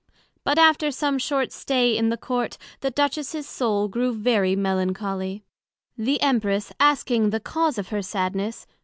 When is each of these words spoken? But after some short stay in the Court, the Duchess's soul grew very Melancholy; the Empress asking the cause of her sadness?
But 0.43 0.57
after 0.57 0.89
some 0.89 1.19
short 1.19 1.51
stay 1.51 1.95
in 1.95 2.09
the 2.09 2.17
Court, 2.17 2.57
the 2.79 2.89
Duchess's 2.89 3.47
soul 3.47 3.87
grew 3.87 4.11
very 4.11 4.55
Melancholy; 4.55 5.43
the 5.95 6.19
Empress 6.23 6.73
asking 6.79 7.29
the 7.29 7.39
cause 7.39 7.77
of 7.77 7.89
her 7.89 8.01
sadness? 8.01 8.65